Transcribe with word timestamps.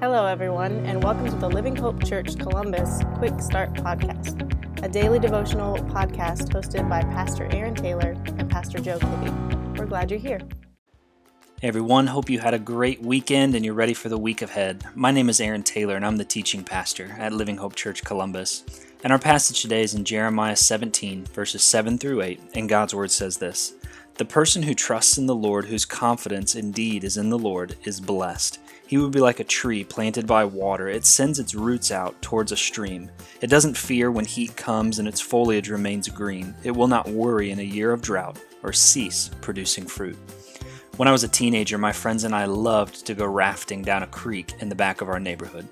Hello, 0.00 0.24
everyone, 0.24 0.86
and 0.86 1.04
welcome 1.04 1.28
to 1.28 1.36
the 1.36 1.50
Living 1.50 1.76
Hope 1.76 2.02
Church 2.02 2.38
Columbus 2.38 3.02
Quick 3.16 3.38
Start 3.38 3.74
Podcast, 3.74 4.50
a 4.82 4.88
daily 4.88 5.18
devotional 5.18 5.76
podcast 5.76 6.54
hosted 6.54 6.88
by 6.88 7.02
Pastor 7.02 7.50
Aaron 7.52 7.74
Taylor 7.74 8.16
and 8.38 8.48
Pastor 8.48 8.78
Joe 8.78 8.98
Kitty. 8.98 9.30
We're 9.76 9.84
glad 9.84 10.10
you're 10.10 10.18
here. 10.18 10.40
Hey 11.60 11.68
everyone, 11.68 12.06
hope 12.06 12.30
you 12.30 12.38
had 12.38 12.54
a 12.54 12.58
great 12.58 13.02
weekend 13.02 13.54
and 13.54 13.62
you're 13.62 13.74
ready 13.74 13.92
for 13.92 14.08
the 14.08 14.16
week 14.16 14.40
ahead. 14.40 14.86
My 14.94 15.10
name 15.10 15.28
is 15.28 15.38
Aaron 15.38 15.62
Taylor 15.62 15.96
and 15.96 16.06
I'm 16.06 16.16
the 16.16 16.24
teaching 16.24 16.64
pastor 16.64 17.14
at 17.18 17.34
Living 17.34 17.58
Hope 17.58 17.74
Church 17.74 18.02
Columbus. 18.02 18.64
And 19.04 19.12
our 19.12 19.18
passage 19.18 19.60
today 19.60 19.82
is 19.82 19.92
in 19.92 20.06
Jeremiah 20.06 20.56
17, 20.56 21.26
verses 21.26 21.62
7 21.62 21.98
through 21.98 22.22
8, 22.22 22.40
and 22.54 22.70
God's 22.70 22.94
word 22.94 23.10
says 23.10 23.36
this 23.36 23.74
The 24.14 24.24
person 24.24 24.62
who 24.62 24.72
trusts 24.72 25.18
in 25.18 25.26
the 25.26 25.34
Lord, 25.34 25.66
whose 25.66 25.84
confidence 25.84 26.54
indeed 26.54 27.04
is 27.04 27.18
in 27.18 27.28
the 27.28 27.38
Lord, 27.38 27.76
is 27.84 28.00
blessed. 28.00 28.58
He 28.90 28.98
would 28.98 29.12
be 29.12 29.20
like 29.20 29.38
a 29.38 29.44
tree 29.44 29.84
planted 29.84 30.26
by 30.26 30.44
water. 30.44 30.88
It 30.88 31.06
sends 31.06 31.38
its 31.38 31.54
roots 31.54 31.92
out 31.92 32.20
towards 32.20 32.50
a 32.50 32.56
stream. 32.56 33.08
It 33.40 33.46
doesn't 33.46 33.76
fear 33.76 34.10
when 34.10 34.24
heat 34.24 34.56
comes 34.56 34.98
and 34.98 35.06
its 35.06 35.20
foliage 35.20 35.70
remains 35.70 36.08
green. 36.08 36.56
It 36.64 36.72
will 36.72 36.88
not 36.88 37.08
worry 37.08 37.52
in 37.52 37.60
a 37.60 37.62
year 37.62 37.92
of 37.92 38.02
drought 38.02 38.40
or 38.64 38.72
cease 38.72 39.30
producing 39.42 39.86
fruit. 39.86 40.18
When 40.96 41.06
I 41.06 41.12
was 41.12 41.22
a 41.22 41.28
teenager, 41.28 41.78
my 41.78 41.92
friends 41.92 42.24
and 42.24 42.34
I 42.34 42.46
loved 42.46 43.06
to 43.06 43.14
go 43.14 43.26
rafting 43.26 43.82
down 43.82 44.02
a 44.02 44.08
creek 44.08 44.54
in 44.58 44.68
the 44.68 44.74
back 44.74 45.02
of 45.02 45.08
our 45.08 45.20
neighborhood. 45.20 45.68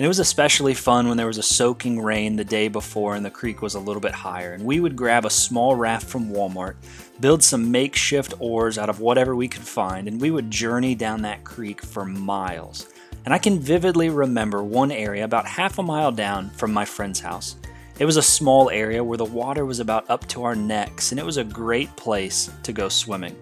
And 0.00 0.06
it 0.06 0.08
was 0.08 0.18
especially 0.18 0.72
fun 0.72 1.08
when 1.08 1.18
there 1.18 1.26
was 1.26 1.36
a 1.36 1.42
soaking 1.42 2.00
rain 2.00 2.36
the 2.36 2.42
day 2.42 2.68
before 2.68 3.16
and 3.16 3.22
the 3.22 3.30
creek 3.30 3.60
was 3.60 3.74
a 3.74 3.78
little 3.78 4.00
bit 4.00 4.12
higher. 4.12 4.54
And 4.54 4.64
we 4.64 4.80
would 4.80 4.96
grab 4.96 5.26
a 5.26 5.30
small 5.30 5.76
raft 5.76 6.06
from 6.06 6.30
Walmart, 6.30 6.76
build 7.20 7.42
some 7.42 7.70
makeshift 7.70 8.32
oars 8.38 8.78
out 8.78 8.88
of 8.88 9.00
whatever 9.00 9.36
we 9.36 9.46
could 9.46 9.60
find, 9.60 10.08
and 10.08 10.18
we 10.18 10.30
would 10.30 10.50
journey 10.50 10.94
down 10.94 11.20
that 11.20 11.44
creek 11.44 11.82
for 11.82 12.06
miles. 12.06 12.88
And 13.26 13.34
I 13.34 13.36
can 13.36 13.60
vividly 13.60 14.08
remember 14.08 14.62
one 14.62 14.90
area 14.90 15.22
about 15.22 15.44
half 15.44 15.78
a 15.78 15.82
mile 15.82 16.12
down 16.12 16.48
from 16.48 16.72
my 16.72 16.86
friend's 16.86 17.20
house. 17.20 17.56
It 17.98 18.06
was 18.06 18.16
a 18.16 18.22
small 18.22 18.70
area 18.70 19.04
where 19.04 19.18
the 19.18 19.26
water 19.26 19.66
was 19.66 19.80
about 19.80 20.08
up 20.08 20.26
to 20.28 20.44
our 20.44 20.56
necks, 20.56 21.12
and 21.12 21.20
it 21.20 21.26
was 21.26 21.36
a 21.36 21.44
great 21.44 21.94
place 21.96 22.50
to 22.62 22.72
go 22.72 22.88
swimming. 22.88 23.36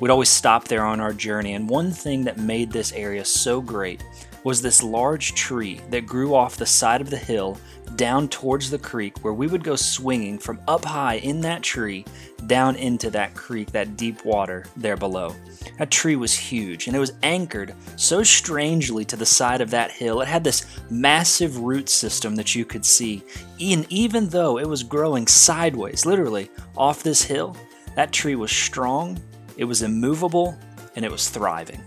We'd 0.00 0.10
always 0.10 0.28
stop 0.28 0.68
there 0.68 0.84
on 0.84 1.00
our 1.00 1.14
journey, 1.14 1.54
and 1.54 1.66
one 1.66 1.92
thing 1.92 2.24
that 2.24 2.36
made 2.36 2.70
this 2.70 2.92
area 2.92 3.24
so 3.24 3.62
great 3.62 4.04
was 4.44 4.62
this 4.62 4.82
large 4.82 5.34
tree 5.34 5.80
that 5.90 6.06
grew 6.06 6.34
off 6.34 6.56
the 6.56 6.66
side 6.66 7.00
of 7.00 7.10
the 7.10 7.16
hill 7.16 7.58
down 7.96 8.28
towards 8.28 8.70
the 8.70 8.78
creek 8.78 9.24
where 9.24 9.32
we 9.32 9.46
would 9.46 9.64
go 9.64 9.74
swinging 9.74 10.38
from 10.38 10.60
up 10.68 10.84
high 10.84 11.14
in 11.16 11.40
that 11.40 11.62
tree 11.62 12.04
down 12.46 12.76
into 12.76 13.10
that 13.10 13.34
creek, 13.34 13.70
that 13.72 13.96
deep 13.96 14.24
water 14.24 14.64
there 14.76 14.96
below. 14.96 15.34
That 15.78 15.90
tree 15.90 16.16
was 16.16 16.34
huge 16.34 16.86
and 16.86 16.94
it 16.94 17.00
was 17.00 17.14
anchored 17.22 17.74
so 17.96 18.22
strangely 18.22 19.04
to 19.06 19.16
the 19.16 19.26
side 19.26 19.60
of 19.60 19.70
that 19.70 19.90
hill. 19.90 20.20
It 20.20 20.28
had 20.28 20.44
this 20.44 20.66
massive 20.90 21.58
root 21.58 21.88
system 21.88 22.36
that 22.36 22.54
you 22.54 22.64
could 22.64 22.84
see. 22.84 23.22
And 23.60 23.86
even 23.90 24.28
though 24.28 24.58
it 24.58 24.68
was 24.68 24.82
growing 24.82 25.26
sideways, 25.26 26.04
literally 26.04 26.50
off 26.76 27.02
this 27.02 27.22
hill, 27.22 27.56
that 27.96 28.12
tree 28.12 28.34
was 28.34 28.50
strong, 28.50 29.18
it 29.56 29.64
was 29.64 29.82
immovable, 29.82 30.58
and 30.96 31.04
it 31.04 31.10
was 31.10 31.30
thriving. 31.30 31.80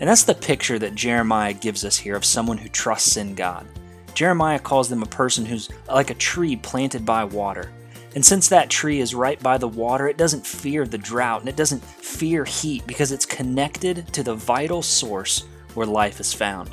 And 0.00 0.08
that's 0.08 0.24
the 0.24 0.34
picture 0.34 0.78
that 0.78 0.94
Jeremiah 0.94 1.52
gives 1.52 1.84
us 1.84 1.96
here 1.96 2.16
of 2.16 2.24
someone 2.24 2.58
who 2.58 2.68
trusts 2.68 3.16
in 3.16 3.34
God. 3.34 3.66
Jeremiah 4.14 4.58
calls 4.58 4.88
them 4.88 5.02
a 5.02 5.06
person 5.06 5.44
who's 5.44 5.68
like 5.88 6.10
a 6.10 6.14
tree 6.14 6.56
planted 6.56 7.04
by 7.04 7.24
water. 7.24 7.72
And 8.14 8.24
since 8.24 8.48
that 8.48 8.70
tree 8.70 9.00
is 9.00 9.14
right 9.14 9.42
by 9.42 9.58
the 9.58 9.68
water, 9.68 10.08
it 10.08 10.16
doesn't 10.16 10.46
fear 10.46 10.86
the 10.86 10.98
drought 10.98 11.40
and 11.40 11.48
it 11.48 11.56
doesn't 11.56 11.82
fear 11.82 12.44
heat 12.44 12.86
because 12.86 13.10
it's 13.10 13.26
connected 13.26 14.06
to 14.12 14.22
the 14.22 14.34
vital 14.34 14.82
source 14.82 15.46
where 15.74 15.86
life 15.86 16.20
is 16.20 16.32
found. 16.32 16.70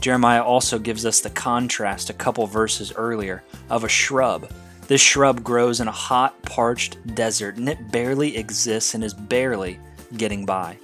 Jeremiah 0.00 0.42
also 0.42 0.80
gives 0.80 1.06
us 1.06 1.20
the 1.20 1.30
contrast 1.30 2.10
a 2.10 2.14
couple 2.14 2.44
verses 2.48 2.92
earlier 2.96 3.44
of 3.70 3.84
a 3.84 3.88
shrub. 3.88 4.50
This 4.88 5.00
shrub 5.00 5.44
grows 5.44 5.80
in 5.80 5.86
a 5.86 5.92
hot, 5.92 6.42
parched 6.42 7.14
desert 7.14 7.56
and 7.56 7.68
it 7.68 7.92
barely 7.92 8.36
exists 8.36 8.94
and 8.94 9.04
is 9.04 9.14
barely 9.14 9.78
getting 10.16 10.44
by. 10.44 10.76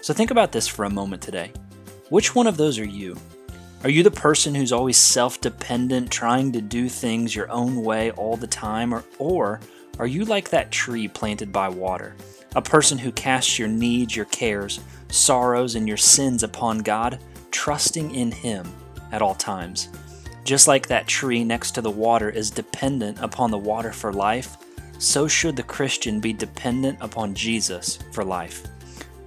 So 0.00 0.14
think 0.14 0.30
about 0.30 0.52
this 0.52 0.68
for 0.68 0.84
a 0.84 0.90
moment 0.90 1.22
today. 1.22 1.52
Which 2.08 2.34
one 2.34 2.46
of 2.46 2.56
those 2.56 2.78
are 2.78 2.86
you? 2.86 3.16
Are 3.84 3.90
you 3.90 4.02
the 4.02 4.10
person 4.10 4.54
who's 4.54 4.72
always 4.72 4.96
self 4.96 5.40
dependent, 5.40 6.10
trying 6.10 6.52
to 6.52 6.60
do 6.60 6.88
things 6.88 7.34
your 7.34 7.50
own 7.50 7.82
way 7.84 8.10
all 8.12 8.36
the 8.36 8.46
time? 8.46 8.92
Or, 8.92 9.04
or 9.18 9.60
are 9.98 10.06
you 10.06 10.24
like 10.24 10.50
that 10.50 10.70
tree 10.70 11.08
planted 11.08 11.52
by 11.52 11.68
water? 11.68 12.16
A 12.56 12.62
person 12.62 12.98
who 12.98 13.12
casts 13.12 13.58
your 13.58 13.68
needs, 13.68 14.16
your 14.16 14.24
cares, 14.26 14.80
sorrows, 15.08 15.74
and 15.74 15.86
your 15.86 15.96
sins 15.96 16.42
upon 16.42 16.78
God, 16.78 17.20
trusting 17.50 18.14
in 18.14 18.32
Him 18.32 18.66
at 19.12 19.22
all 19.22 19.34
times. 19.34 19.88
Just 20.44 20.66
like 20.66 20.88
that 20.88 21.06
tree 21.06 21.44
next 21.44 21.72
to 21.72 21.82
the 21.82 21.90
water 21.90 22.30
is 22.30 22.50
dependent 22.50 23.18
upon 23.20 23.50
the 23.50 23.58
water 23.58 23.92
for 23.92 24.12
life, 24.12 24.56
so 24.98 25.28
should 25.28 25.56
the 25.56 25.62
Christian 25.62 26.20
be 26.20 26.32
dependent 26.32 26.98
upon 27.00 27.34
Jesus 27.34 27.98
for 28.12 28.24
life. 28.24 28.66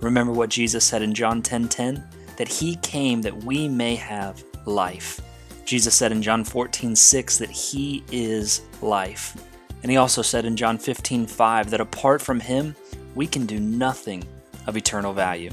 Remember 0.02 0.34
what 0.34 0.50
Jesus 0.50 0.84
said 0.84 1.02
in 1.02 1.14
John 1.14 1.42
10:10 1.42 1.70
10, 1.70 1.70
10, 1.70 2.08
that 2.38 2.48
he 2.48 2.76
came 2.78 3.22
that 3.22 3.44
we 3.44 3.68
may 3.68 3.96
have 3.96 4.44
life. 4.66 5.22
Jesus 5.66 5.96
said 5.96 6.12
in 6.12 6.22
John 6.22 6.44
14:6 6.44 7.38
that 7.38 7.52
he 7.52 8.04
is 8.12 8.62
life. 8.82 9.38
And 9.84 9.92
he 9.92 9.98
also 9.98 10.22
said 10.22 10.46
in 10.46 10.56
John 10.56 10.78
15:5 10.78 11.70
that 11.70 11.82
apart 11.82 12.22
from 12.22 12.40
him, 12.40 12.76
we 13.16 13.28
can 13.28 13.46
do 13.46 13.60
nothing 13.60 14.24
of 14.68 14.78
eternal 14.78 15.14
value. 15.14 15.52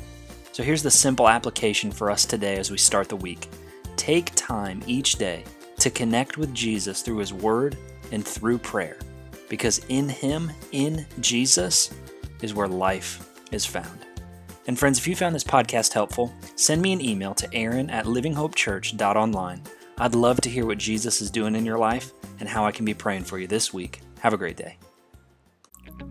So 0.53 0.63
here's 0.63 0.83
the 0.83 0.91
simple 0.91 1.29
application 1.29 1.93
for 1.93 2.11
us 2.11 2.25
today 2.25 2.57
as 2.57 2.71
we 2.71 2.79
start 2.79 3.09
the 3.09 3.17
week. 3.17 3.49
Take 3.97 4.35
time 4.35 4.83
each 4.87 5.17
day 5.17 5.45
to 5.79 5.91
connect 5.91 6.37
with 6.37 6.55
Jesus 6.55 7.03
through 7.03 7.19
his 7.19 7.33
word 7.33 7.77
and 8.13 8.27
through 8.27 8.59
prayer. 8.59 8.99
Because 9.49 9.81
in 9.89 10.09
him, 10.09 10.51
in 10.73 11.07
Jesus, 11.21 11.91
is 12.43 12.55
where 12.55 12.69
life 12.69 13.29
is 13.53 13.65
found. 13.65 14.08
And 14.69 14.79
friends, 14.79 14.99
if 14.99 15.09
you 15.09 15.17
found 15.17 15.35
this 15.35 15.43
podcast 15.43 15.95
helpful, 15.95 16.33
send 16.55 16.83
me 16.83 16.93
an 16.93 17.01
email 17.01 17.35
to 17.35 17.49
aaron 17.55 17.89
at 17.89 18.05
livinghopechurch.online. 18.05 19.63
I'd 19.97 20.15
love 20.15 20.41
to 20.43 20.51
hear 20.51 20.67
what 20.67 20.77
Jesus 20.77 21.23
is 21.23 21.31
doing 21.31 21.57
in 21.57 21.65
your 21.65 21.79
life 21.79 22.13
and 22.39 22.49
how 22.49 22.67
I 22.67 22.71
can 22.71 22.85
be 22.85 22.95
praying 22.95 23.25
for 23.25 23.39
you 23.39 23.47
this 23.47 23.73
week. 23.73 24.03
Have 24.21 24.35
a 24.35 24.37
great 24.37 24.59
day. 24.59 24.77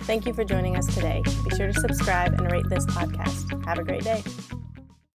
Thank 0.01 0.25
you 0.25 0.33
for 0.33 0.43
joining 0.43 0.75
us 0.75 0.93
today. 0.93 1.21
Be 1.47 1.55
sure 1.55 1.67
to 1.67 1.79
subscribe 1.79 2.33
and 2.33 2.51
rate 2.51 2.67
this 2.67 2.85
podcast. 2.87 3.63
Have 3.65 3.77
a 3.77 3.83
great 3.83 4.03
day. 4.03 4.23